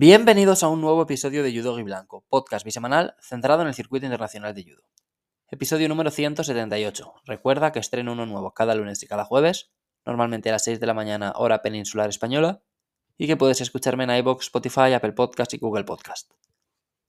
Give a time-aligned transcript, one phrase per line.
[0.00, 4.06] Bienvenidos a un nuevo episodio de Judo y Blanco, podcast bisemanal centrado en el circuito
[4.06, 4.84] internacional de judo.
[5.50, 7.14] Episodio número 178.
[7.24, 9.72] Recuerda que estreno uno nuevo cada lunes y cada jueves,
[10.06, 12.62] normalmente a las 6 de la mañana hora peninsular española,
[13.16, 16.30] y que puedes escucharme en iBox, Spotify, Apple Podcast y Google Podcast.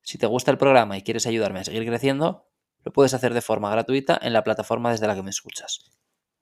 [0.01, 2.47] Si te gusta el programa y quieres ayudarme a seguir creciendo,
[2.83, 5.91] lo puedes hacer de forma gratuita en la plataforma desde la que me escuchas.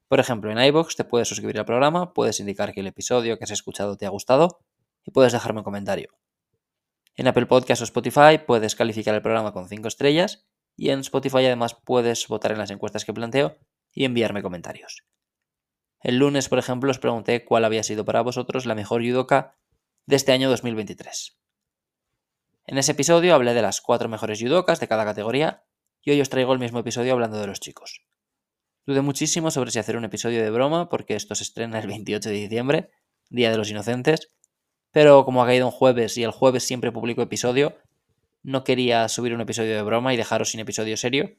[0.07, 3.43] Por ejemplo, en iBox te puedes suscribir al programa, puedes indicar que el episodio que
[3.43, 4.61] has escuchado te ha gustado
[5.03, 6.17] y puedes dejarme un comentario.
[7.17, 10.45] En Apple Podcast o Spotify puedes calificar el programa con 5 estrellas
[10.75, 13.57] y en Spotify además puedes votar en las encuestas que planteo
[13.91, 15.03] y enviarme comentarios.
[15.99, 19.57] El lunes, por ejemplo, os pregunté cuál había sido para vosotros la mejor judoka
[20.05, 21.39] de este año 2023.
[22.67, 25.65] En ese episodio hablé de las cuatro mejores judokas de cada categoría
[26.03, 28.05] y hoy os traigo el mismo episodio hablando de los chicos.
[28.85, 32.29] Dudé muchísimo sobre si hacer un episodio de broma porque esto se estrena el 28
[32.29, 32.91] de diciembre,
[33.29, 34.31] Día de los Inocentes,
[34.91, 37.77] pero como ha caído un jueves y el jueves siempre publico episodio,
[38.43, 41.37] no quería subir un episodio de broma y dejaros sin episodio serio.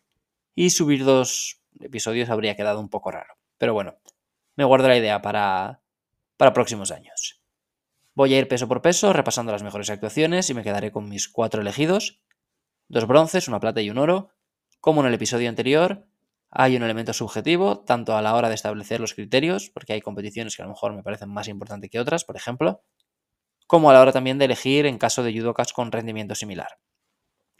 [0.55, 3.35] Y subir dos episodios habría quedado un poco raro.
[3.59, 3.97] Pero bueno,
[4.57, 5.83] me guardo la idea para,
[6.37, 7.43] para próximos años.
[8.15, 11.29] Voy a ir peso por peso, repasando las mejores actuaciones y me quedaré con mis
[11.29, 12.21] cuatro elegidos.
[12.89, 14.31] Dos bronces, una plata y un oro.
[14.81, 16.07] Como en el episodio anterior,
[16.51, 20.57] hay un elemento subjetivo, tanto a la hora de establecer los criterios, porque hay competiciones
[20.57, 22.83] que a lo mejor me parecen más importantes que otras, por ejemplo,
[23.69, 26.78] como a la hora también de elegir en caso de judokas con rendimiento similar.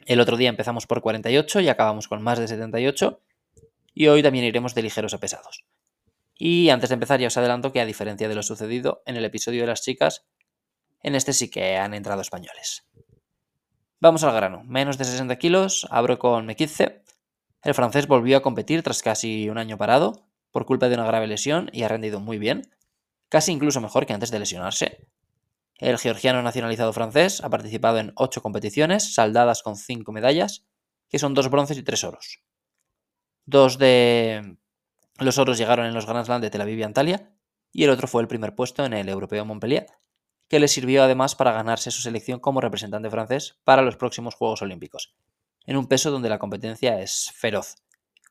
[0.05, 3.21] El otro día empezamos por 48 y acabamos con más de 78,
[3.93, 5.63] y hoy también iremos de ligeros a pesados.
[6.33, 9.25] Y antes de empezar ya os adelanto que a diferencia de lo sucedido en el
[9.25, 10.25] episodio de las chicas,
[11.03, 12.87] en este sí que han entrado españoles.
[13.99, 17.03] Vamos al grano, menos de 60 kilos, abro con Mekitze.
[17.61, 21.27] El francés volvió a competir tras casi un año parado, por culpa de una grave
[21.27, 22.73] lesión, y ha rendido muy bien,
[23.27, 25.08] casi incluso mejor que antes de lesionarse.
[25.79, 30.65] El georgiano nacionalizado francés ha participado en ocho competiciones, saldadas con cinco medallas,
[31.07, 32.43] que son dos bronces y tres oros.
[33.45, 34.57] Dos de
[35.19, 37.31] los oros llegaron en los Grand Slam de Tel Aviv y Antalya,
[37.71, 39.87] y el otro fue el primer puesto en el Europeo Montpellier,
[40.49, 44.61] que le sirvió además para ganarse su selección como representante francés para los próximos Juegos
[44.61, 45.15] Olímpicos,
[45.65, 47.75] en un peso donde la competencia es feroz,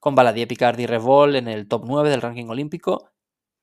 [0.00, 3.10] con Baladier Picard y Revol en el top 9 del ranking olímpico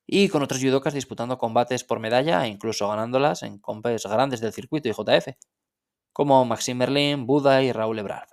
[0.07, 4.53] y con otros judokas disputando combates por medalla e incluso ganándolas en compes grandes del
[4.53, 5.35] circuito y JF,
[6.13, 8.29] como Maxime Merlin, Buda y Raúl Ebrard.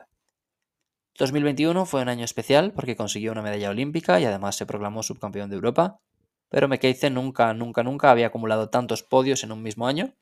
[1.19, 5.51] 2021 fue un año especial porque consiguió una medalla olímpica y además se proclamó subcampeón
[5.51, 6.01] de Europa,
[6.49, 10.15] pero Mekeice nunca, nunca, nunca había acumulado tantos podios en un mismo año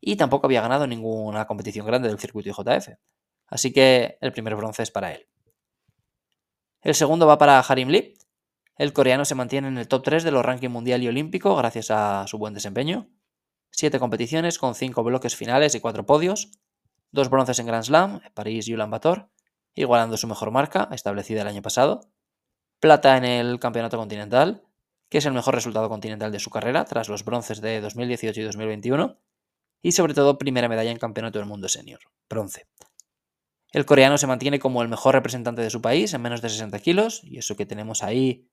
[0.00, 2.90] y tampoco había ganado ninguna competición grande del circuito IJF,
[3.46, 5.28] así que el primer bronce es para él.
[6.82, 8.14] El segundo va para Harim Lee,
[8.78, 11.90] el coreano se mantiene en el top 3 de los rankings mundial y olímpico gracias
[11.90, 13.10] a su buen desempeño.
[13.70, 16.52] Siete competiciones con cinco bloques finales y cuatro podios.
[17.10, 19.30] Dos bronces en Grand Slam, París y Ulan Bator,
[19.74, 22.00] igualando su mejor marca, establecida el año pasado.
[22.78, 24.62] Plata en el Campeonato Continental,
[25.08, 28.44] que es el mejor resultado continental de su carrera, tras los bronces de 2018 y
[28.44, 29.18] 2021.
[29.82, 32.68] Y sobre todo, primera medalla en Campeonato del Mundo Senior, bronce.
[33.72, 36.78] El coreano se mantiene como el mejor representante de su país en menos de 60
[36.78, 38.48] kilos, y eso que tenemos ahí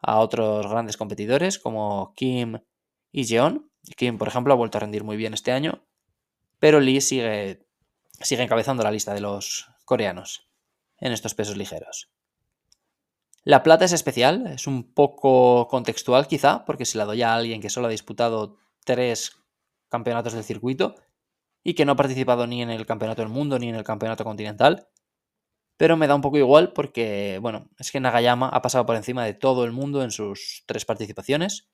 [0.00, 2.58] a otros grandes competidores como Kim
[3.12, 3.70] y Jeon.
[3.96, 5.86] Kim, por ejemplo, ha vuelto a rendir muy bien este año,
[6.58, 7.66] pero Lee sigue,
[8.20, 10.48] sigue encabezando la lista de los coreanos
[10.98, 12.10] en estos pesos ligeros.
[13.42, 17.62] La plata es especial, es un poco contextual quizá, porque se la doy a alguien
[17.62, 19.42] que solo ha disputado tres
[19.88, 20.94] campeonatos del circuito
[21.62, 24.24] y que no ha participado ni en el campeonato del mundo ni en el campeonato
[24.24, 24.88] continental
[25.80, 29.24] pero me da un poco igual porque, bueno, es que Nagayama ha pasado por encima
[29.24, 31.70] de todo el mundo en sus tres participaciones.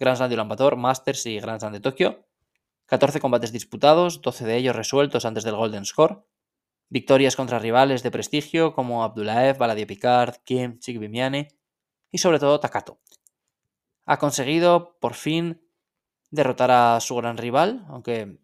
[0.00, 2.26] Grand Slam de Ulan Masters y Grand Slam de Tokio.
[2.86, 6.26] 14 combates disputados, 12 de ellos resueltos antes del Golden Score.
[6.88, 11.46] Victorias contra rivales de prestigio como Abdulaev, Baladio Picard, Kim, Chigbimiane
[12.10, 12.98] y sobre todo Takato.
[14.06, 15.62] Ha conseguido por fin
[16.32, 18.40] derrotar a su gran rival, aunque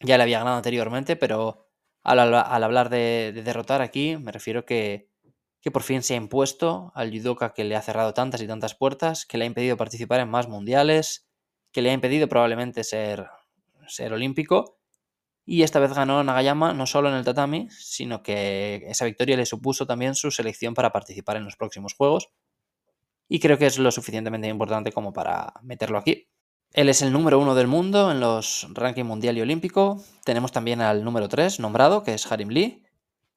[0.00, 1.63] ya le había ganado anteriormente, pero
[2.04, 5.08] al, hablar de, derrotar aquí, me refiero que,
[5.72, 9.24] por fin se ha impuesto al judoka que le ha cerrado tantas y tantas puertas,
[9.24, 11.26] que le ha impedido participar en más mundiales,
[11.72, 13.26] que le ha impedido probablemente ser,
[13.88, 14.78] ser olímpico.
[15.46, 19.46] Y esta vez ganó Nagayama no solo en el tatami, sino que esa victoria le
[19.46, 22.30] supuso también su selección para participar en los próximos Juegos.
[23.28, 26.28] Y creo que es lo suficientemente importante como para meterlo aquí.
[26.74, 30.02] Él es el número uno del mundo en los rankings mundial y olímpico.
[30.24, 32.82] Tenemos también al número 3 nombrado, que es Harim Lee.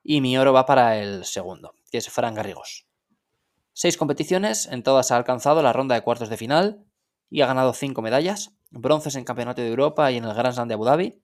[0.01, 2.87] Y mi oro va para el segundo, que es Fran Garrigos.
[3.73, 6.83] Seis competiciones, en todas ha alcanzado la ronda de cuartos de final
[7.29, 10.67] y ha ganado cinco medallas, bronces en Campeonato de Europa y en el Grand Slam
[10.67, 11.21] de Abu Dhabi,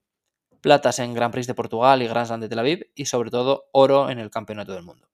[0.61, 3.69] platas en Grand Prix de Portugal y Grand Slam de Tel Aviv y sobre todo
[3.71, 5.09] oro en el Campeonato del Mundo.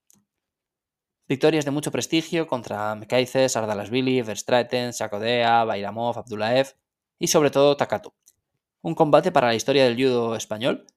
[1.29, 6.75] Victorias de mucho prestigio contra Mekaises, Ardalasvili, Verstraeten, Sakodea, Bairamov, Abdulaev
[7.19, 8.13] y sobre todo Takatu.
[8.81, 10.87] Un combate para la historia del judo español,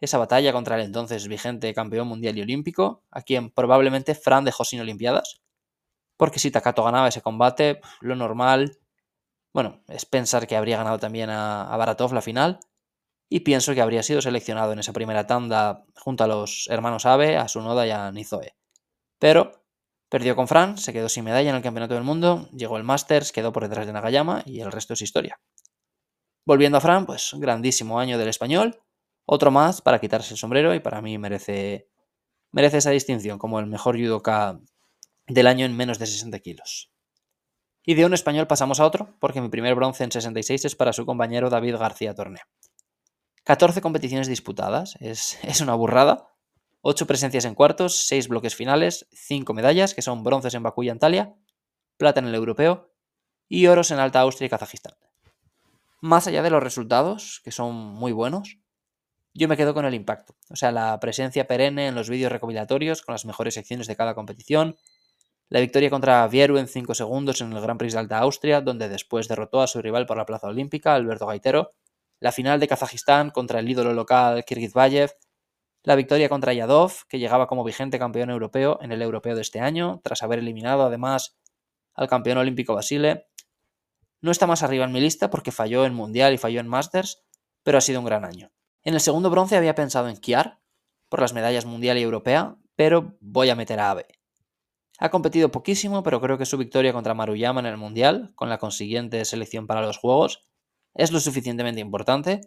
[0.00, 4.64] esa batalla contra el entonces vigente campeón mundial y olímpico, a quien probablemente Fran dejó
[4.64, 5.40] sin Olimpiadas,
[6.16, 8.78] porque si Takato ganaba ese combate, lo normal,
[9.54, 12.60] bueno, es pensar que habría ganado también a, Baratov la final,
[13.28, 17.38] y pienso que habría sido seleccionado en esa primera tanda junto a los hermanos Abe,
[17.38, 18.54] a Sunoda y a Nizoe.
[19.18, 19.62] Pero
[20.12, 23.32] Perdió con Fran, se quedó sin medalla en el Campeonato del Mundo, llegó el Masters,
[23.32, 25.40] quedó por detrás de Nagayama y el resto es historia.
[26.44, 28.82] Volviendo a Fran, pues grandísimo año del español,
[29.24, 31.88] otro más para quitarse el sombrero y para mí merece,
[32.50, 34.60] merece esa distinción como el mejor judoka
[35.26, 36.90] del año en menos de 60 kilos.
[37.84, 40.92] Y de un español pasamos a otro, porque mi primer bronce en 66 es para
[40.92, 42.44] su compañero David García Torneo.
[43.44, 46.28] 14 competiciones disputadas, es, es una burrada,
[46.80, 50.88] 8 presencias en cuartos, 6 bloques finales, 5 medallas, que son bronces en Bakú y
[50.88, 51.34] Antalya,
[51.96, 52.92] plata en el europeo
[53.48, 54.94] y oros en Alta Austria y Kazajistán.
[56.02, 58.58] Más allá de los resultados, que son muy buenos,
[59.34, 60.34] yo me quedo con el impacto.
[60.50, 64.16] O sea, la presencia perenne en los vídeos recopilatorios con las mejores secciones de cada
[64.16, 64.76] competición,
[65.48, 68.88] la victoria contra Vieru en 5 segundos en el Gran Prix de Alta Austria, donde
[68.88, 71.70] después derrotó a su rival por la plaza olímpica, Alberto Gaitero,
[72.18, 75.12] la final de Kazajistán contra el ídolo local Kirgizbayev,
[75.84, 79.60] la victoria contra Yadov, que llegaba como vigente campeón europeo en el europeo de este
[79.60, 81.38] año, tras haber eliminado además
[81.94, 83.28] al campeón olímpico Basile.
[84.22, 87.22] No está más arriba en mi lista porque falló en Mundial y falló en Masters,
[87.62, 88.50] pero ha sido un gran año.
[88.84, 90.60] En el segundo bronce había pensado en Kiar,
[91.08, 94.06] por las medallas Mundial y Europea, pero voy a meter a Abe.
[94.98, 98.58] Ha competido poquísimo, pero creo que su victoria contra Maruyama en el Mundial, con la
[98.58, 100.46] consiguiente selección para los Juegos,
[100.94, 102.40] es lo suficientemente importante.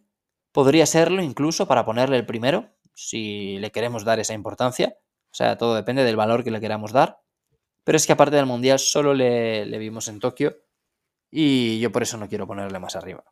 [0.51, 4.97] Podría serlo incluso para ponerle el primero, si le queremos dar esa importancia.
[5.31, 7.19] O sea, todo depende del valor que le queramos dar.
[7.83, 10.55] Pero es que aparte del Mundial solo le, vimos en Tokio
[11.37, 13.25] y yo por eso no quiero ponerle más arriba.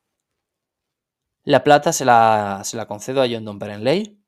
[1.45, 4.21] La plata se la, se la concedo a John Perenley.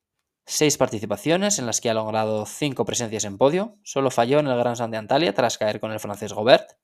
[0.46, 3.76] Seis participaciones en las que ha logrado cinco presencias en podio.
[3.82, 6.78] Solo falló en el Grand Slam de Antalya tras caer con el francés Gobert.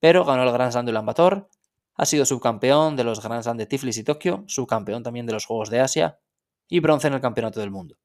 [0.00, 1.48] Pero ganó el Grand Slam de Ulaanbaatar.
[1.94, 4.44] Ha sido subcampeón de los Grand Slam de Tiflis y Tokio.
[4.48, 6.18] Subcampeón también de los Juegos de Asia
[6.68, 7.96] y bronce en el Campeonato del Mundo.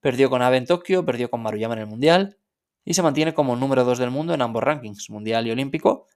[0.00, 2.38] Perdió con Abe en Tokio, perdió con Maruyama en el Mundial
[2.82, 6.06] y se mantiene como número 2 del mundo en ambos rankings, Mundial y Olímpico,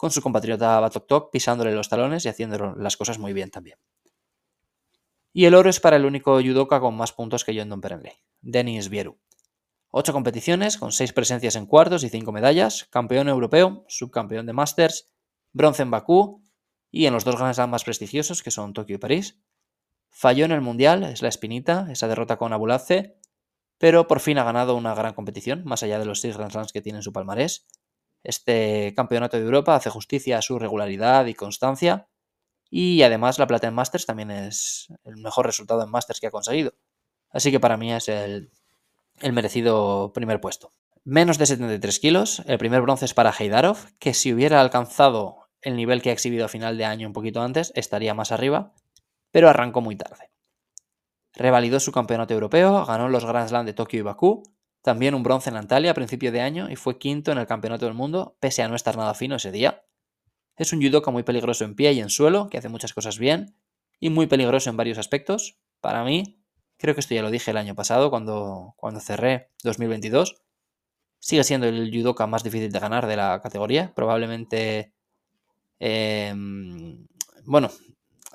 [0.00, 3.76] con su compatriota Batok Tok pisándole los talones y haciendo las cosas muy bien también.
[5.34, 8.88] Y el oro es para el único judoka con más puntos que Don Perenley, Denis
[8.88, 9.18] Vieru.
[9.90, 15.12] Ocho competiciones, con seis presencias en cuartos y cinco medallas, campeón europeo, subcampeón de Masters,
[15.52, 16.42] bronce en Bakú
[16.90, 19.38] y en los dos grandes más prestigiosos que son Tokio y París,
[20.08, 23.18] Falló en el Mundial, es la espinita, esa derrota con Abulace,
[23.76, 26.72] pero por fin ha ganado una gran competición, más allá de los seis Grand Slams
[26.72, 27.66] que tiene en su palmarés.
[28.22, 32.08] Este campeonato de Europa hace justicia a su regularidad y constancia,
[32.70, 36.30] y además la plata en Masters también es el mejor resultado en Masters que ha
[36.30, 36.74] conseguido.
[37.30, 38.50] Así que para mí es el,
[39.32, 40.72] merecido primer puesto.
[41.04, 45.76] Menos de 73 kilos, el primer bronce es para Heidarov, que si hubiera alcanzado el
[45.76, 48.74] nivel que ha exhibido a final de año un poquito antes, estaría más arriba
[49.30, 50.30] pero arrancó muy tarde.
[51.34, 54.42] Revalidó su campeonato europeo, ganó los Grand Slam de Tokio y Bakú,
[54.82, 57.84] también un bronce en Antalya a principio de año y fue quinto en el campeonato
[57.86, 59.84] del mundo, pese a no estar nada fino ese día.
[60.56, 63.56] Es un judoka muy peligroso en pie y en suelo, que hace muchas cosas bien,
[63.98, 65.58] y muy peligroso en varios aspectos.
[65.80, 66.42] Para mí,
[66.78, 70.42] creo que esto ya lo dije el año pasado cuando, cuando cerré 2022,
[71.18, 73.92] sigue siendo el judoka más difícil de ganar de la categoría.
[73.94, 74.92] Probablemente,
[75.78, 77.06] em,
[77.44, 77.70] bueno,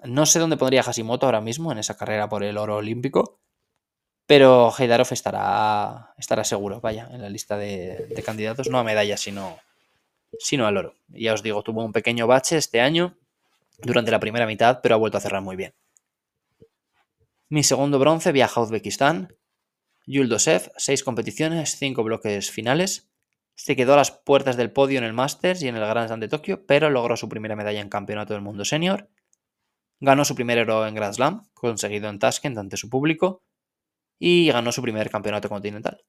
[0.03, 3.39] no sé dónde pondría Hashimoto ahora mismo en esa carrera por el oro olímpico,
[4.27, 9.59] pero Heidarov estará, estará seguro, vaya, en la lista de, candidatos, no a medallas, sino,
[10.39, 10.95] sino al oro.
[11.09, 13.17] Ya os digo, tuvo un pequeño bache este año
[13.79, 15.73] durante la primera mitad, pero ha vuelto a cerrar muy bien.
[17.49, 19.35] Mi segundo bronce viaja a Uzbekistán.
[20.07, 23.09] Yul Dosev, seis competiciones, cinco bloques finales.
[23.55, 26.19] Se quedó a las puertas del podio en el Masters y en el Grand Slam
[26.19, 29.09] de Tokio, pero logró su primera medalla en Campeonato del Mundo Senior
[29.99, 33.43] Ganó su primer oro en Grand Slam, conseguido en Tashkent ante su público,
[34.19, 36.03] y ganó su primer campeonato continental.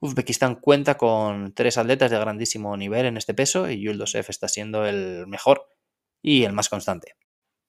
[0.00, 4.86] Uzbekistán cuenta con tres atletas de grandísimo nivel en este peso y Yuldosev está siendo
[4.86, 5.66] el mejor
[6.22, 7.14] y el más constante.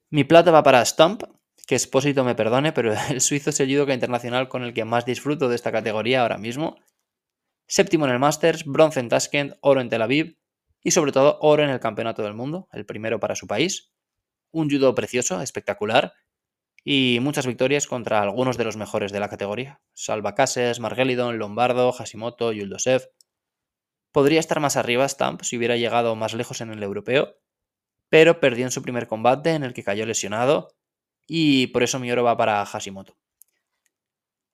[0.10, 1.24] Mi plata va para Stump,
[1.66, 5.06] que Espósito me perdone, pero el suizo es el judoka internacional con el que más
[5.06, 6.76] disfruto de esta categoría ahora mismo.
[7.68, 10.38] Séptimo en el Masters, bronce en Tashkent, oro en Tel Aviv
[10.84, 13.92] y sobre todo oro en el Campeonato del Mundo, el primero para su país
[14.52, 16.14] un judo precioso, espectacular.
[16.90, 19.82] Y muchas victorias contra algunos de los mejores de la categoría.
[19.94, 23.10] Salva Cases, Margelidon, Lombardo, Hashimoto, Yuldosev.
[24.14, 27.36] Podría estar más arriba Stamp si hubiera llegado más lejos en el europeo,
[28.08, 30.70] pero perdió en su primer combate en el que cayó lesionado
[31.28, 33.18] y por eso mi oro va para Hashimoto.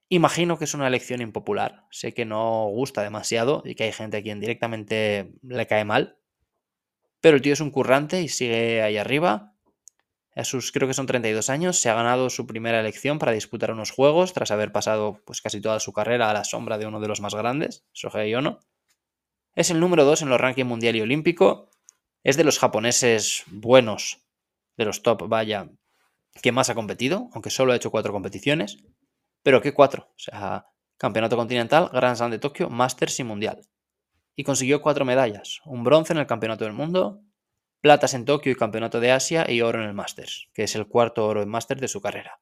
[0.09, 4.17] Imagino que es una elección impopular, sé que no gusta demasiado y que hay gente
[4.17, 6.17] a quien directamente le cae mal,
[7.21, 9.52] pero el tío es un currante y sigue ahí arriba.
[10.35, 13.71] A sus creo que son 32 años, se ha ganado su primera elección para disputar
[13.71, 16.99] unos juegos tras haber pasado pues casi toda su carrera a la sombra de uno
[16.99, 18.59] de los más grandes, Shohei Ono.
[19.55, 21.69] Es el número 2 en los rankings mundial y olímpico
[22.23, 24.25] es de los japoneses buenos,
[24.77, 25.69] de los top, vaya,
[26.41, 28.77] que más ha competido, aunque solo ha hecho cuatro competiciones.
[29.43, 30.09] Pero ¿qué cuatro?
[30.15, 33.67] O sea, Campeonato Continental, Grand Slam de Tokio, Masters y Mundial.
[34.35, 35.59] Y consiguió cuatro medallas.
[35.65, 37.21] Un bronce en el Campeonato del Mundo,
[37.83, 40.87] platas en Tokio y Campeonato de Asia y oro en el Masters, que es el
[40.87, 42.39] cuarto oro en Masters de su carrera.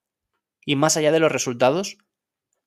[0.63, 1.97] Y más allá de los resultados,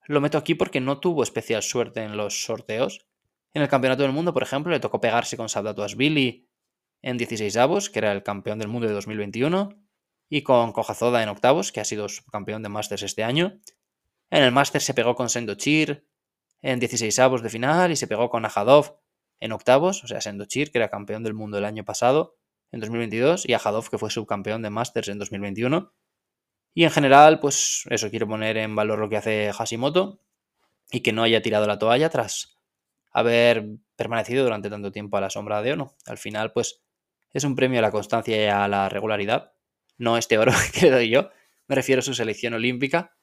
[0.08, 3.06] lo meto aquí porque no tuvo especial suerte en los sorteos.
[3.52, 5.46] En el Campeonato del Mundo, por ejemplo, le tocó pegarse con
[5.96, 6.48] Billy
[7.00, 9.80] en 16 avos, que era el campeón del mundo de 2021,
[10.28, 13.60] y con Kojazoda en octavos, que ha sido campeón de Masters este año.
[14.30, 16.08] En el Masters se pegó con Sendochir
[16.60, 18.98] en 16 avos de final y se pegó con Ajadov
[19.38, 22.36] en octavos, o sea, Sendochir, que era campeón del mundo el año pasado,
[22.74, 25.92] en 2022, y Ajadov, que fue subcampeón de Masters en 2021.
[26.74, 30.20] Y en general, pues eso, quiero poner en valor lo que hace Hashimoto
[30.90, 32.58] y que no haya tirado la toalla tras
[33.12, 33.64] haber
[33.94, 35.94] permanecido durante tanto tiempo a la sombra de Ono.
[36.06, 36.82] Al final, pues
[37.32, 39.52] es un premio a la constancia y a la regularidad,
[39.96, 41.30] no este oro que le doy yo,
[41.68, 43.16] me refiero a su selección olímpica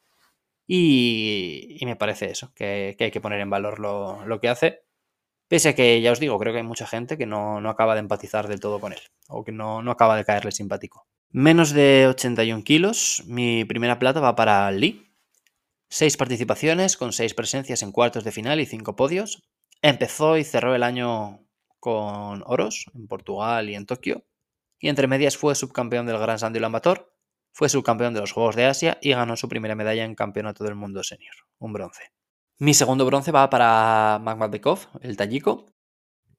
[0.65, 4.85] y, me parece eso, que, hay que poner en valor lo, que hace,
[5.51, 7.99] pese a que ya os digo, creo que hay mucha gente que no, acaba de
[7.99, 11.05] empatizar del todo con él, o que no, no acaba de caerle simpático.
[11.29, 15.13] Menos de 81 kilos, mi primera plata va para Lee.
[15.89, 19.43] Seis participaciones con seis presencias en cuartos de final y cinco podios.
[19.81, 21.45] Empezó y cerró el año
[21.81, 24.23] con oros en Portugal y en Tokio.
[24.79, 27.13] Y entre medias fue subcampeón del Gran Slam de Amator,
[27.51, 30.75] fue subcampeón de los Juegos de Asia y ganó su primera medalla en Campeonato del
[30.75, 32.03] Mundo Senior, un bronce.
[32.61, 35.65] Mi segundo bronce va para Magmadbekov, el tayiko.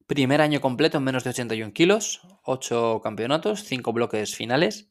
[0.07, 4.88] Primer año completo en menos de 81 kilos, 8 campeonatos, 5 bloques finales.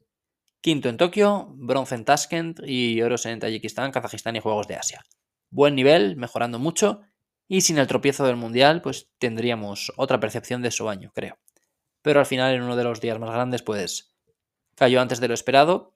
[0.59, 5.05] Quinto en Tokio, bronce en Tashkent y oros en Tayikistán, Kazajistán y Juegos de Asia.
[5.49, 6.99] Buen nivel, mejorando mucho
[7.47, 11.39] y sin el tropiezo del Mundial, pues tendríamos otra percepción de su año, creo.
[12.01, 14.17] Pero al final, en uno de los días más grandes, pues
[14.75, 15.95] cayó antes de lo esperado.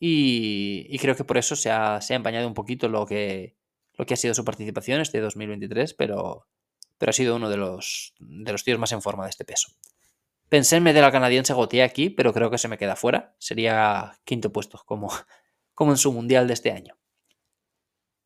[0.00, 3.54] Y, creo que por eso se ha, empañado un poquito lo que,
[3.96, 6.46] lo que ha sido su participación este 2023, pero,
[6.98, 9.68] pero ha sido uno de los, de los tíos más en forma de este peso.
[10.48, 13.34] Pensé en meter al canadiense Gautier aquí, pero creo que se me queda fuera.
[13.38, 15.10] Sería quinto puesto, como,
[15.74, 16.96] como en su mundial de este año.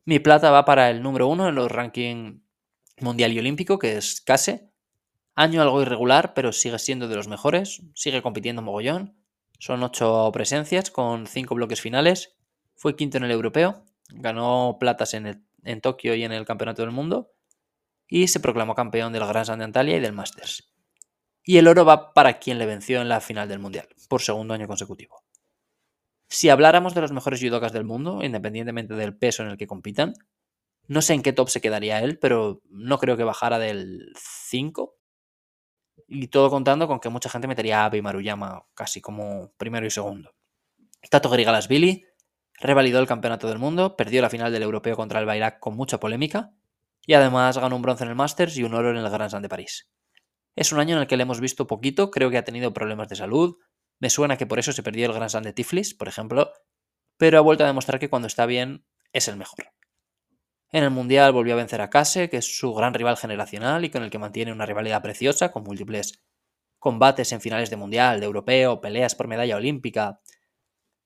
[0.05, 2.41] Mi plata va para el número uno en los rankings
[2.99, 4.71] mundial y olímpico, que es Case.
[5.35, 7.81] Año algo irregular, pero sigue siendo de los mejores.
[7.95, 9.15] Sigue compitiendo mogollón.
[9.59, 12.35] Son ocho presencias con cinco bloques finales.
[12.75, 13.85] Fue quinto en el europeo.
[14.09, 17.31] Ganó platas en, en Tokio y en el Campeonato del Mundo.
[18.07, 20.73] Y se proclamó campeón del Grand Slam de Antalya y del Masters.
[21.43, 24.53] Y el oro va para quien le venció en la final del Mundial, por segundo
[24.53, 25.23] año consecutivo.
[26.29, 30.13] Si habláramos de los mejores judokas del mundo, independientemente del peso en el que compitan,
[30.87, 34.97] no sé en qué top se quedaría él, pero no creo que bajara del 5.
[36.07, 39.91] Y todo contando con que mucha gente metería a Abe Maruyama casi como primero y
[39.91, 40.33] segundo.
[41.09, 42.05] Tato Grigalasvili
[42.61, 45.99] revalidó el campeonato del mundo, perdió la final del europeo contra el Bayrak con mucha
[45.99, 46.53] polémica
[47.05, 49.41] y además ganó un bronce en el Masters y un oro en el Grand Slam
[49.41, 49.89] de París.
[50.55, 53.07] Es un año en el que le hemos visto poquito, creo que ha tenido problemas
[53.09, 53.57] de salud,
[53.99, 56.51] me suena que por eso se perdió el Grand Slam de Tiflis, por ejemplo,
[57.17, 59.71] pero ha vuelto a demostrar que cuando está bien es el mejor.
[60.71, 63.89] En el Mundial volvió a vencer a Kase, que es su gran rival generacional y
[63.89, 66.23] con el que mantiene una rivalidad preciosa, con múltiples
[66.79, 70.21] combates en finales de Mundial, de Europeo, peleas por medalla olímpica.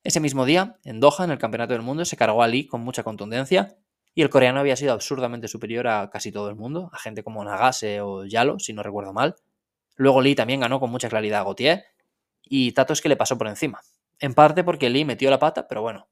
[0.06, 2.82] Ese mismo día, en Doha, en el Campeonato del Mundo, se cargó a Lee con
[2.82, 3.76] mucha contundencia
[4.14, 7.44] y el coreano había sido absurdamente superior a casi todo el mundo, a gente como
[7.44, 9.36] Nagase o Yalo, si no recuerdo mal.
[9.96, 11.86] Luego Lee también ganó con mucha claridad a Gautier
[12.44, 13.82] y Tato es que le pasó por encima.
[14.20, 16.08] En parte porque Lee metió la pata, pero bueno,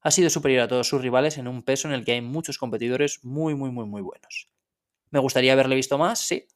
[0.00, 2.56] ha sido superior a todos sus rivales en un peso en el que hay muchos
[2.56, 4.48] competidores muy, muy, muy, muy buenos.
[5.10, 6.48] Me gustaría haberle visto más, sí,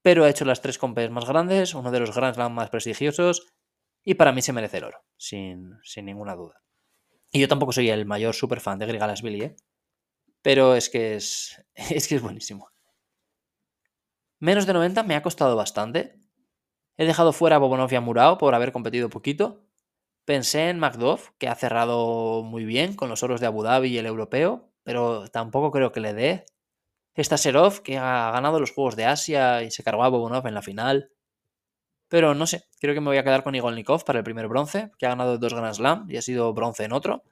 [0.00, 3.46] pero ha hecho las tres compes más grandes, uno de los Grand Slam más prestigiosos,
[4.04, 6.62] y para mí se merece el oro, sin, sin ninguna duda.
[7.30, 9.56] Y yo tampoco soy el mayor super fan de Grigalasvili, ¿eh?
[10.42, 12.70] pero es que es, es que es buenísimo.
[14.38, 16.18] Menos de 90 me ha costado bastante,
[16.96, 19.64] He dejado fuera a Bobonov y a Murao por haber competido poquito,
[20.24, 23.98] Pensé en Macduff, que ha cerrado muy bien con los oros de Abu Dhabi y
[23.98, 26.46] el europeo, pero tampoco creo que le dé.
[27.14, 30.54] Está Serov, que ha ganado los Juegos de Asia y se cargó a Bobonov en
[30.54, 31.10] la final.
[32.08, 34.90] Pero no sé, creo que me voy a quedar con Igolnikov para el primer bronce,
[34.98, 37.22] que ha ganado dos Grand Slam y ha sido bronce en otro.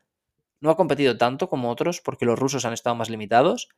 [0.60, 3.68] No ha competido tanto como otros porque los rusos han estado más limitados,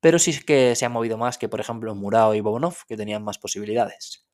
[0.00, 3.24] pero sí que se ha movido más que, por ejemplo, Murao y Bobonov, que tenían
[3.24, 4.26] más posibilidades.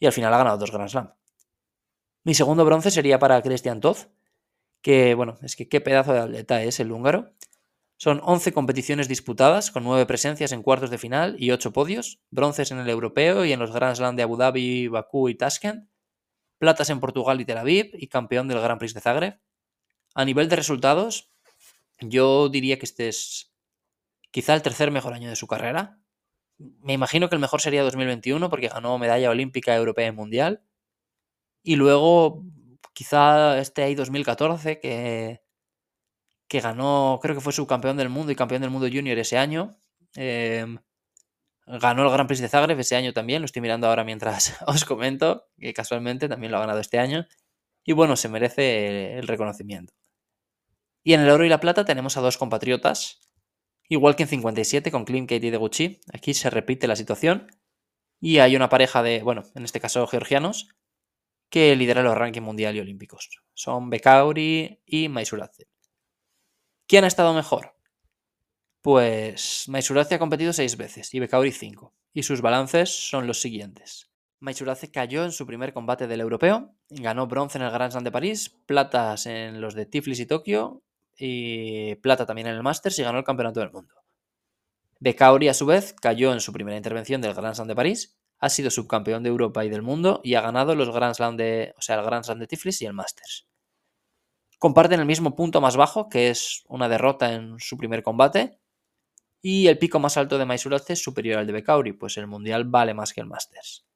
[0.00, 1.12] Y al final ha ganado dos Grand Slam.
[2.24, 4.08] Mi segundo bronce sería para Christian Toth,
[4.82, 7.32] que, bueno, es que qué pedazo de atleta es el húngaro.
[8.00, 12.70] Son 11 competiciones disputadas, con 9 presencias en cuartos de final y 8 podios, bronces
[12.70, 15.88] en el europeo y en los Grand Slam de Abu Dhabi, Bakú y Tashkent,
[16.58, 19.40] platas en Portugal y Tel Aviv y campeón del Grand Prix de Zagreb.
[20.14, 21.32] A nivel de resultados,
[22.00, 23.52] yo diría que este es
[24.30, 25.98] quizá el tercer mejor año de su carrera.
[26.56, 30.62] Me imagino que el mejor sería 2021 porque ganó medalla olímpica, europea y mundial.
[31.64, 32.44] Y luego
[32.92, 35.42] quizá este ahí 2014 que
[36.48, 39.78] que ganó, creo que fue subcampeón del mundo y campeón del mundo junior ese año.
[40.14, 40.78] Em,
[41.66, 44.84] ganó el Gran Prix de Zagreb ese año también, lo estoy mirando ahora mientras os
[44.84, 47.26] comento, que casualmente también lo ha ganado este año.
[47.84, 49.94] Y bueno, se merece el reconocimiento.
[51.04, 53.20] Y en el oro y la plata tenemos a dos compatriotas,
[53.88, 56.00] igual que en 57 con Klim Katie de Gucci.
[56.12, 57.46] Aquí se repite la situación.
[58.20, 60.68] Y hay una pareja de, bueno, en este caso georgianos,
[61.50, 63.30] que lidera los rankings mundial y olímpicos.
[63.54, 65.68] Son Bekauri y Maisuradze.
[66.88, 67.74] ¿Quién ha estado mejor?
[68.80, 74.10] Pues Maisurace ha competido seis veces y Bekauri cinco, y sus balances son los siguientes.
[74.40, 78.10] Maisurace cayó en su primer combate del europeo, ganó bronce en el Grand Slam de
[78.10, 80.82] París, platas en los de Tiflis y Tokio,
[81.14, 83.94] y plata también en el Masters y ganó el Campeonato del Mundo.
[84.98, 88.48] Bekauri, a su vez, cayó en su primera intervención del Grand Slam de París, ha
[88.48, 91.82] sido subcampeón de Europa y del mundo y ha ganado los Grand Slam de, o
[91.82, 93.47] sea, el Grand Slam de Tiflis y el Masters.
[94.58, 98.58] Comparten el mismo punto más bajo, que es una derrota en su primer combate.
[99.40, 102.64] Y el pico más alto de Maisuroce es superior al de Bekauri, pues el Mundial
[102.64, 103.86] vale más que el Masters.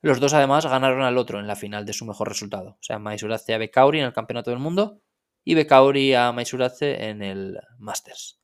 [0.00, 2.70] Los dos además ganaron al otro en la final de su mejor resultado.
[2.70, 5.00] O sea, Maisurace a Bekauri en el Campeonato del Mundo
[5.44, 8.40] y Bekauri a Maisurace en el Masters.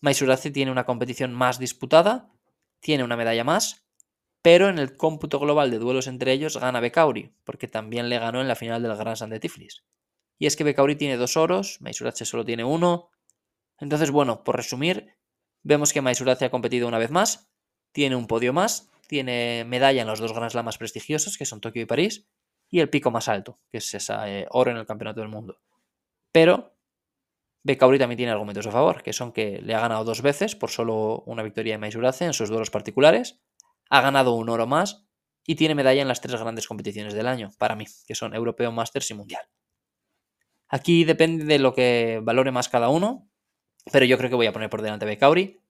[0.00, 2.30] Maisurace tiene una competición más disputada,
[2.80, 3.86] tiene una medalla más,
[4.42, 8.42] pero en el cómputo global de duelos entre ellos gana Bekauri, porque también le ganó
[8.42, 9.84] en la final del Grand Slam de Tiflis.
[10.38, 13.10] Y es que Bekauri tiene dos oros, Maisurace solo tiene uno.
[13.78, 15.14] Entonces, bueno, por resumir,
[15.62, 17.50] vemos que Maisurace ha competido una vez más,
[17.92, 21.60] tiene un podio más, tiene medalla en los dos Grand Slam más prestigiosos, que son
[21.60, 22.28] Tokio y París,
[22.70, 25.58] y el pico más alto, que es esa eh, oro en el Campeonato del Mundo.
[26.30, 26.76] Pero
[27.64, 30.70] Bekauri también tiene argumentos a favor, que son que le ha ganado dos veces por
[30.70, 33.40] solo una victoria de Maisurace en sus duelos particulares,
[33.90, 35.06] ha ganado un oro más
[35.44, 38.70] y tiene medalla en las tres grandes competiciones del año, para mí, que son Europeo,
[38.70, 39.42] Masters y Mundial.
[40.68, 43.28] Aquí depende de lo que valore más cada uno,
[43.90, 45.62] pero yo creo que voy a poner por delante a Bekauri,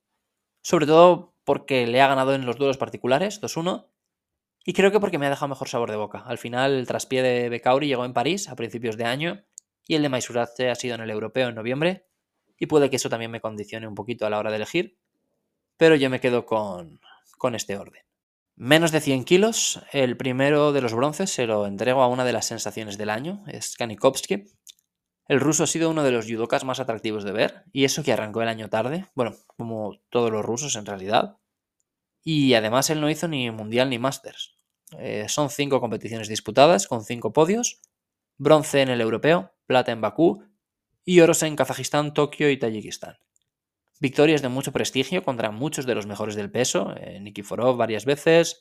[0.62, 3.88] sobre todo porque le ha ganado en los duelos particulares, 2-1,
[4.64, 6.18] y creo que porque me ha dejado mejor sabor de boca.
[6.26, 9.44] Al final, el traspié de Bekauri llegó en París a principios de año,
[9.87, 12.06] y el de Maisurace ha sido en el europeo en noviembre,
[12.58, 14.98] y puede que eso también me condicione un poquito a la hora de elegir,
[15.76, 17.00] pero yo me quedo con,
[17.38, 18.02] con este orden.
[18.56, 22.32] Menos de 100 kilos, el primero de los bronces se lo entrego a una de
[22.32, 24.46] las sensaciones del año, es Kanikovsky,
[25.28, 28.12] el ruso ha sido uno de los judokas más atractivos de ver, y eso que
[28.12, 31.36] arrancó el año tarde, bueno, como todos los rusos en realidad.
[32.24, 34.56] Y además él no hizo ni mundial ni masters.
[34.98, 37.80] Eh, son cinco competiciones disputadas con cinco podios,
[38.38, 40.44] bronce en el europeo, plata en Bakú
[41.04, 43.18] y oros en Kazajistán, Tokio y Tayikistán.
[44.00, 48.60] Victorias de mucho prestigio contra muchos de los mejores del peso, eh, Nikiforov varias veces,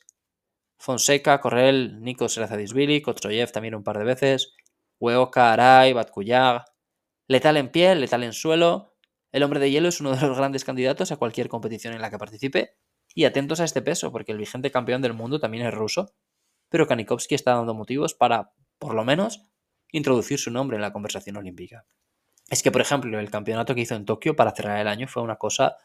[0.76, 4.54] Fonseca, Correl, Nikos Serazadisvili, Kotroyev también un par de veces,
[5.00, 6.64] Hueoka, Aray, Batkuyag.
[7.26, 8.94] Letal en pie, letal en suelo.
[9.32, 12.10] El hombre de hielo es uno de los grandes candidatos a cualquier competición en la
[12.10, 12.76] que participe.
[13.14, 16.14] Y atentos a este peso, porque el vigente campeón del mundo también es ruso.
[16.68, 19.42] Pero Kanikovsky está dando motivos para, por lo menos,
[19.92, 21.84] introducir su nombre en la conversación olímpica.
[22.50, 25.22] Es que, por ejemplo, el campeonato que hizo en Tokio para cerrar el año fue
[25.22, 25.76] una cosa.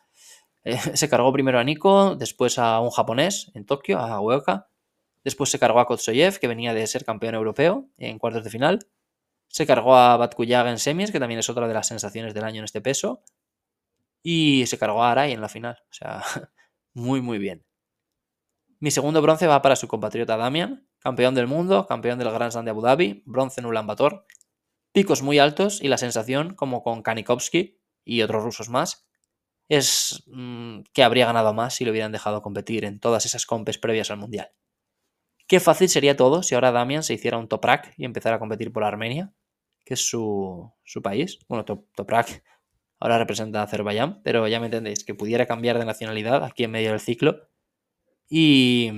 [0.63, 4.69] Eh, se cargó primero a Nico, después a un japonés en Tokio, a Hueoka.
[5.23, 8.80] Después se cargó a Kotsoyev, que venía de ser campeón europeo en cuartos de final.
[9.54, 12.58] Se cargó a Batkuyaga en semis, que también es otra de las sensaciones del año
[12.58, 13.22] en este peso.
[14.24, 15.78] Y se cargó a Aray en la final.
[15.84, 16.24] O sea,
[16.96, 17.63] muy, muy bien.
[18.80, 22.66] Mi segundo bronce va para su compatriota Damian, campeón del mundo, campeón del Grand Slam
[22.66, 24.26] de Abu Dhabi, bronce en Ulan Bator.
[24.92, 29.08] Picos muy altos y la sensación, como con Kanikovsky y otros rusos más,
[29.70, 33.78] es mm, que habría ganado más si lo hubieran dejado competir en todas esas compes
[33.78, 34.50] previas al Mundial.
[35.46, 38.74] Qué fácil sería todo si ahora Damian se hiciera un Toprak y empezara a competir
[38.74, 39.32] por Armenia,
[39.86, 41.39] que es su, país.
[41.48, 42.43] Bueno, Toprak
[43.00, 46.72] ahora representa a Azerbaiyán, pero ya me entendéis, que pudiera cambiar de nacionalidad aquí en
[46.72, 47.50] medio del ciclo
[48.30, 48.91] y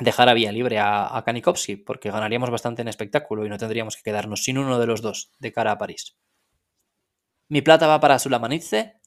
[0.00, 3.96] dejar a vía libre a, a Kanikovsky, porque ganaríamos bastante en espectáculo y no tendríamos
[3.96, 6.16] que quedarnos sin uno de los dos de cara a París.
[7.48, 9.00] Mi plata va para Sulamanitze,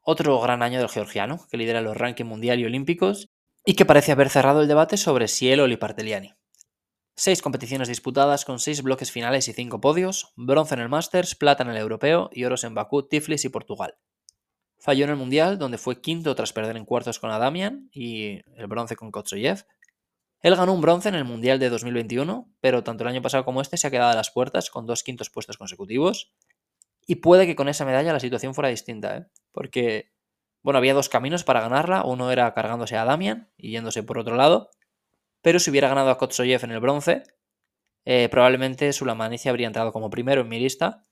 [0.00, 3.30] otro gran año del georgiano, que lidera los rankings mundial y olímpicos
[3.64, 5.66] y que parece haber cerrado el debate sobre si él o.
[7.16, 11.62] Seis competiciones disputadas con seis bloques finales y cinco podios, bronce en el Masters, plata
[11.62, 13.96] en el Europeo y oros en Bakú, Tiflis y Portugal.
[14.78, 18.66] Falló en el Mundial, donde fue quinto tras perder en cuartos con Adamian y el
[18.66, 19.64] bronce con Kotsoyev.
[20.40, 23.60] Él ganó un bronce en el Mundial de 2021, pero tanto el año pasado como
[23.60, 26.34] este se ha quedado a las puertas con dos quintos puestos consecutivos.
[27.06, 29.26] Y puede que con esa medalla la situación fuera distinta, ¿eh?
[29.52, 30.12] porque
[30.62, 32.04] bueno, había dos caminos para ganarla.
[32.04, 34.70] Uno era cargándose a Damian y yéndose por otro lado.
[35.44, 37.22] Pero si hubiera ganado a Kotsoyev en el bronce,
[38.06, 41.02] eh, probablemente Sulamanici habría entrado como primero en mi lista.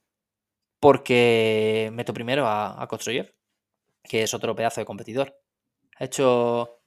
[0.80, 3.34] Porque meto primero a, a Kotsoyev,
[4.02, 5.38] que es otro pedazo de competidor.
[5.98, 6.80] Ha hecho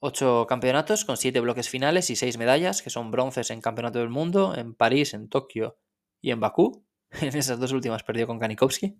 [0.00, 4.10] ocho campeonatos con siete bloques finales y seis medallas, que son bronces en Campeonato del
[4.10, 5.78] Mundo, en París, en Tokio
[6.20, 6.84] y en Bakú.
[7.20, 8.98] En esas dos últimas perdió con Kanikovsky.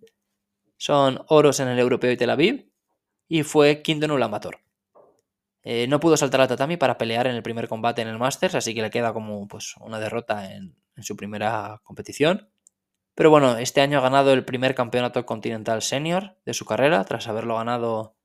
[0.77, 2.71] Son oros en el Europeo y Tel Aviv
[3.27, 4.64] y fue quinto en Ulaanbaatar.
[5.67, 8.53] Eh, no pudo saltar al tatami para pelear en el primer combate en el Masters,
[8.53, 12.49] así que le queda como pues, una derrota en, su primera competición.
[13.15, 17.27] Pero bueno, este año ha ganado el primer campeonato continental senior de su carrera, tras
[17.27, 18.15] haberlo ganado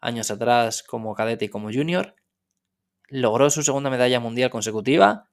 [0.00, 2.14] años atrás como cadete y como junior.
[3.08, 5.30] Logró su segunda medalla mundial consecutiva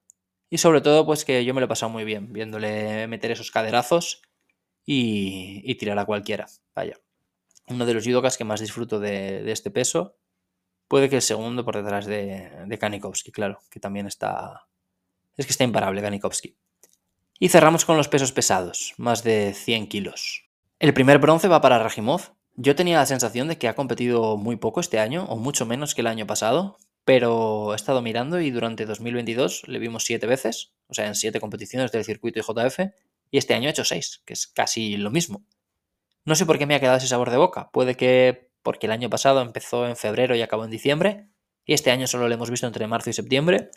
[0.49, 3.51] y sobre todo pues que yo me lo he pasado muy bien viéndole meter esos
[3.51, 4.21] caderazos
[4.85, 6.47] y, tirar a cualquiera.
[6.73, 6.97] Vaya
[7.67, 10.15] uno de los judokas que más disfruto de, este peso.
[10.89, 14.65] Puede que el segundo por detrás de, de claro, que también está...
[15.37, 16.57] Es que está imparable Kanikovsky.
[17.37, 20.49] Y cerramos con los pesos pesados, más de 100 kilos.
[20.79, 22.33] El primer bronce va para Rajimov.
[22.55, 25.93] Yo tenía la sensación de que ha competido muy poco este año, o mucho menos
[25.93, 30.73] que el año pasado, pero he estado mirando y durante 2022 le vimos siete veces,
[30.87, 32.79] o sea, en siete competiciones del circuito IJF,
[33.29, 35.45] y este año ha hecho seis, que es casi lo mismo.
[36.25, 37.69] No sé por qué me ha quedado ese sabor de boca.
[37.71, 41.29] Puede que porque el año pasado empezó en febrero y acabó en diciembre,
[41.65, 43.69] y este año solo lo hemos visto entre marzo y septiembre.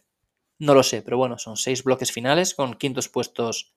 [0.58, 3.74] No lo sé, pero bueno, son seis bloques finales con quintos puestos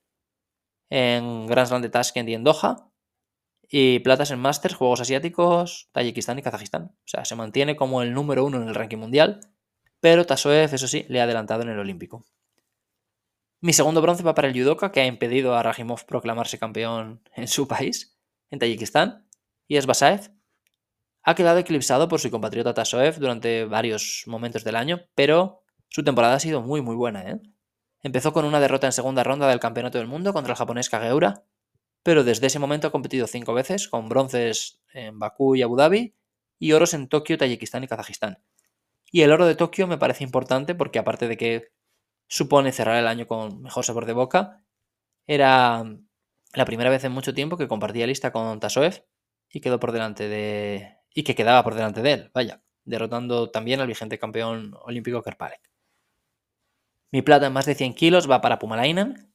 [0.88, 2.90] en Grand Slam de Tashkent y en Doha,
[3.68, 6.84] y platas en Masters, Juegos Asiáticos, Tayikistán y Kazajistán.
[6.84, 9.40] O sea, se mantiene como el número uno en el ranking mundial,
[10.00, 12.24] pero Tasoev, eso sí, le ha adelantado en el Olímpico.
[13.60, 17.48] Mi segundo bronce va para el judoka, que ha impedido a Rajimov proclamarse campeón en
[17.48, 18.16] su país
[18.50, 19.26] en Tayikistán,
[19.66, 20.30] y Esbasaev.
[21.28, 26.36] Ha quedado eclipsado por su compatriota Tasoev durante varios momentos del año, pero su temporada
[26.36, 27.28] ha sido muy muy buena.
[27.28, 27.40] ¿eh?
[28.00, 31.42] Empezó con una derrota en segunda ronda del Campeonato del Mundo contra el japonés Kageura,
[32.04, 36.14] pero desde ese momento ha competido cinco veces, con bronces en Bakú y Abu Dhabi,
[36.60, 38.38] y oros en Tokio, Tayikistán y Kazajistán.
[39.10, 41.72] Y el oro de Tokio me parece importante porque aparte de que
[42.28, 44.62] supone cerrar el año con mejor sabor de boca,
[45.26, 45.82] era
[46.54, 49.04] la primera vez en mucho tiempo que compartía lista con Tasoev
[49.50, 50.95] y quedó por delante de.
[51.16, 55.62] Y que quedaba por delante de él, vaya, derrotando también al vigente campeón olímpico Kerpalek.
[57.10, 59.32] Mi plata en más de 100 kilos va para Pumalainen.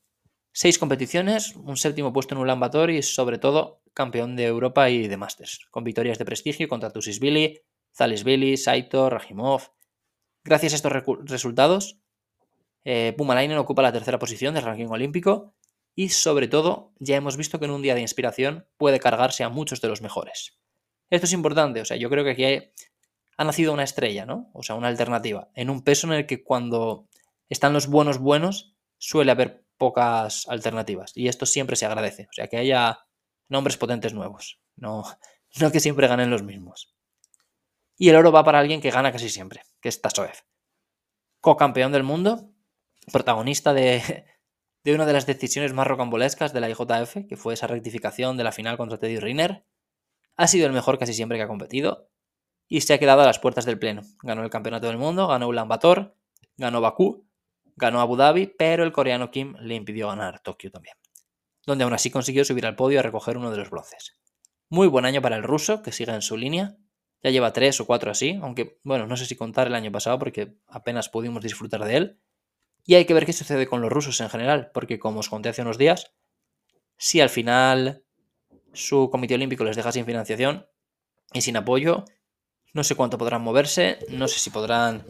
[0.52, 5.08] Seis competiciones, un séptimo puesto en Ulan Bator y sobre todo campeón de Europa y
[5.08, 7.62] de Masters, con victorias de prestigio contra Tusisvili,
[7.96, 9.72] Zalisvili, Saito, Rajimov.
[10.44, 11.98] Gracias a estos resultados,
[12.86, 15.56] eh, Pumalainen ocupa la tercera posición del ranking olímpico
[15.96, 19.50] y sobre todo ya hemos visto que en un día de inspiración puede cargarse a
[19.50, 20.61] muchos de los mejores.
[21.12, 22.74] Esto es importante, o sea, yo creo que aquí
[23.38, 24.50] ha nacido una estrella, ¿no?
[24.54, 27.10] O sea, una alternativa, en un peso en el que cuando
[27.50, 32.48] están los buenos buenos suele haber pocas alternativas y esto siempre se agradece, o sea,
[32.48, 33.00] que haya
[33.50, 35.04] nombres potentes nuevos, no,
[35.60, 36.96] no que siempre ganen los mismos.
[37.98, 40.46] Y el oro va para alguien que gana casi siempre, que es Tasoev.
[41.42, 42.54] Co-campeón del mundo,
[43.12, 44.26] protagonista de,
[44.86, 48.46] de una de las decisiones más rocambolescas de la IJF, que fue esa rectificación de
[48.46, 49.66] la final contra Teddy Riner.
[50.42, 52.10] Ha sido el mejor casi siempre que ha competido
[52.68, 54.02] y se ha quedado a las puertas del pleno.
[54.24, 56.16] Ganó el Campeonato del Mundo, ganó Ulan Bator,
[56.58, 57.28] ganó Bakú,
[57.76, 60.96] ganó Abu Dhabi, pero el coreano Kim le impidió ganar Tokio también,
[61.68, 64.20] donde aún así consiguió subir al podio a recoger uno de los bronces.
[64.68, 66.76] Muy buen año para el ruso, que sigue en su línea.
[67.22, 70.18] Ya lleva tres o cuatro así, aunque, bueno, no sé si contar el año pasado
[70.18, 72.20] porque apenas pudimos disfrutar de él.
[72.84, 75.50] Y hay que ver qué sucede con los rusos en general, porque como os conté
[75.50, 76.16] hace unos días,
[76.98, 78.06] si al final
[78.74, 80.68] su comité olímpico les deja sin financiación
[81.34, 82.06] y sin apoyo,
[82.74, 85.06] no sé cuánto podrán moverse, no sé si podrán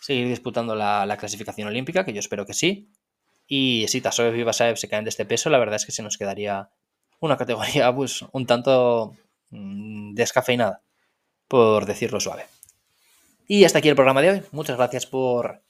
[0.00, 2.90] seguir disputando la, clasificación olímpica, que yo espero que sí.
[3.46, 6.02] Y si Tasoev y Basaev se caen de este peso, la verdad es que se
[6.02, 6.70] nos quedaría
[7.20, 9.14] una categoría pues un tanto
[9.50, 10.82] mm, descafeinada,
[11.46, 12.46] por decirlo suave.
[13.46, 14.42] Y hasta aquí el programa de hoy.
[14.52, 15.62] Muchas gracias por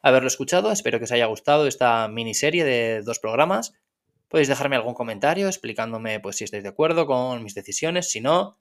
[0.00, 0.72] haberlo escuchado.
[0.72, 3.74] Espero que os haya gustado esta miniserie de dos programas.
[4.28, 8.10] Podéis dejarme algún comentario explicándome pues, si estáis de acuerdo con mis decisiones.
[8.10, 8.58] Si no,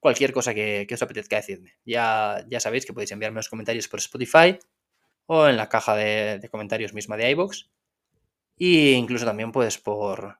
[0.00, 1.74] cualquier cosa que, os apetezca decirme.
[1.84, 4.58] Ya, ya sabéis que podéis enviarme los comentarios por Spotify
[5.26, 7.68] o en la caja de, comentarios misma de iBox.
[8.58, 10.38] E incluso también pues por,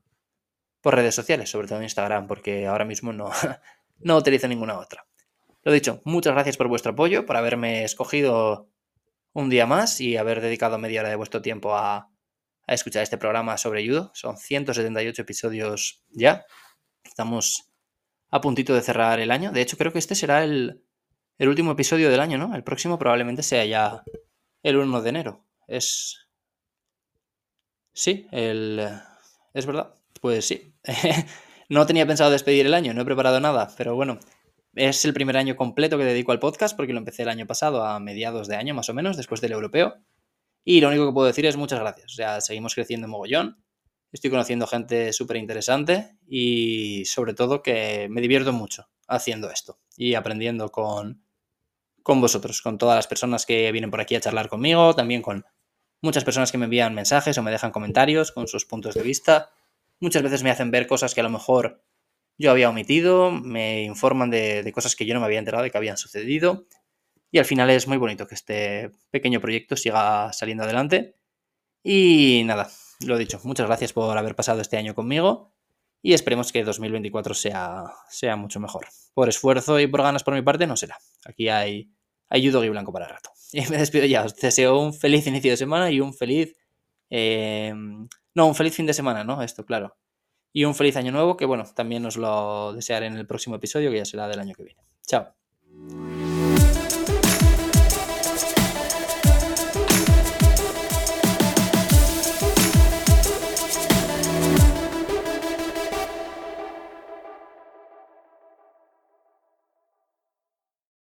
[0.80, 3.30] por redes sociales, sobre todo en Instagram, porque ahora mismo no,
[3.98, 5.06] no utilizo ninguna otra.
[5.62, 8.70] Lo dicho, muchas gracias por vuestro apoyo, por haberme escogido
[9.32, 12.10] un día más y haber dedicado media hora de vuestro tiempo a,
[12.74, 14.11] escuchar este programa sobre judo.
[14.14, 16.44] Son 178 episodios ya.
[17.04, 17.70] Estamos
[18.31, 19.52] a puntito de cerrar el año.
[19.52, 20.83] De hecho, creo que este será el,
[21.38, 22.54] el último episodio del año, ¿no?
[22.54, 24.02] El próximo probablemente sea ya
[24.62, 25.44] el 1 de enero.
[25.66, 26.28] Es...
[27.92, 28.88] Sí, el...
[29.54, 29.94] Es verdad.
[30.20, 30.74] Pues sí.
[31.68, 34.18] no tenía pensado despedir el año, no he preparado nada, pero bueno,
[34.74, 37.85] es el primer año completo que dedico al podcast porque lo empecé el año pasado
[37.85, 39.96] a mediados de año más o menos, después del europeo.
[40.64, 42.12] Y lo único que puedo decir es muchas gracias.
[42.12, 43.64] O sea, seguimos creciendo en mogollón.
[44.12, 50.14] Estoy conociendo gente súper interesante y sobre todo que me divierto mucho haciendo esto y
[50.14, 51.23] aprendiendo con,
[52.03, 55.44] con vosotros, con todas las personas que vienen por aquí a charlar conmigo, también con
[56.01, 59.51] muchas personas que me envían mensajes o me dejan comentarios con sus puntos de vista.
[60.01, 61.83] Muchas veces me hacen ver cosas que a lo mejor
[62.38, 65.79] yo había omitido, me informan de, cosas que yo no me había enterado de que
[65.79, 66.66] habían sucedido.
[67.30, 71.14] Y al final es muy bonito que este pequeño proyecto siga saliendo adelante.
[71.82, 75.52] Y nada, lo dicho, muchas gracias por haber pasado este año conmigo
[76.00, 78.86] y esperemos que 2024 sea, sea mucho mejor.
[79.14, 80.98] Por esfuerzo y por ganas por mi parte no será.
[81.24, 81.90] Aquí hay,
[82.28, 83.30] hay judo y blanco para rato.
[83.52, 84.24] Y me despido ya.
[84.24, 86.54] Os deseo un feliz inicio de semana y un feliz...
[87.08, 87.72] Eh,
[88.34, 89.42] no, un feliz fin de semana, ¿no?
[89.42, 89.96] Esto, claro
[90.52, 93.90] y un feliz año nuevo que bueno, también os lo desearé en el próximo episodio
[93.90, 94.82] que ya será del año que viene.
[95.06, 95.34] Chao.